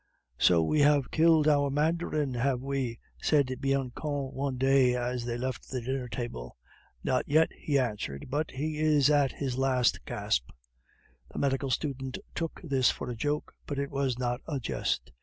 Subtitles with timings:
[0.39, 5.69] "So we have killed our mandarin, have we?" said Bianchon one day as they left
[5.69, 6.57] the dinner table.
[7.03, 10.49] "Not yet," he answered, "but he is at his last gasp."
[11.29, 15.11] The medical student took this for a joke, but it was not a jest.